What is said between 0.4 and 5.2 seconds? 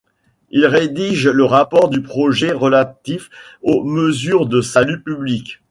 Il rédige le rapport du projet relatif aux mesures de salut